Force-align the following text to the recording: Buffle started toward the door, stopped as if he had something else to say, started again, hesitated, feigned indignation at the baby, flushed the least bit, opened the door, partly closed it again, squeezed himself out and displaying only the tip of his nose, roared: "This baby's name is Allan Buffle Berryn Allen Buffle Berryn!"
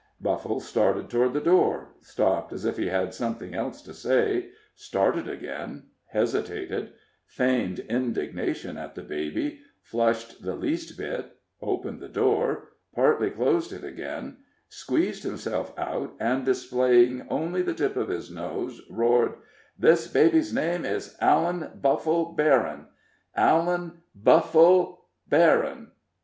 Buffle 0.19 0.59
started 0.59 1.11
toward 1.11 1.33
the 1.33 1.39
door, 1.39 1.89
stopped 2.01 2.51
as 2.53 2.65
if 2.65 2.75
he 2.77 2.87
had 2.87 3.13
something 3.13 3.53
else 3.53 3.83
to 3.83 3.93
say, 3.93 4.49
started 4.73 5.27
again, 5.29 5.89
hesitated, 6.07 6.93
feigned 7.27 7.77
indignation 7.81 8.79
at 8.79 8.95
the 8.95 9.03
baby, 9.03 9.59
flushed 9.83 10.41
the 10.41 10.55
least 10.55 10.97
bit, 10.97 11.35
opened 11.61 11.99
the 11.99 12.07
door, 12.07 12.69
partly 12.95 13.29
closed 13.29 13.71
it 13.71 13.83
again, 13.83 14.37
squeezed 14.69 15.21
himself 15.21 15.71
out 15.77 16.15
and 16.19 16.45
displaying 16.45 17.21
only 17.29 17.61
the 17.61 17.75
tip 17.75 17.95
of 17.95 18.09
his 18.09 18.31
nose, 18.31 18.81
roared: 18.89 19.35
"This 19.77 20.07
baby's 20.07 20.51
name 20.51 20.83
is 20.83 21.15
Allan 21.21 21.73
Buffle 21.79 22.33
Berryn 22.35 22.87
Allen 23.35 24.01
Buffle 24.15 25.05
Berryn!" 25.29 25.91